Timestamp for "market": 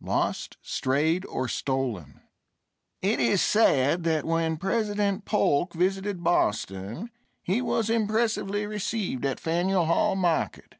10.16-10.76